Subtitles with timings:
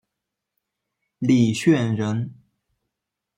[1.19, 2.33] 李绚人。